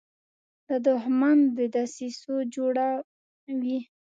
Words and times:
دښمن 0.85 1.37
د 1.57 1.59
دسیسو 1.75 2.33
جوړه 2.55 2.87
وي 3.61 3.79